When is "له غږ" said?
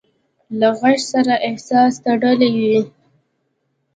0.59-0.99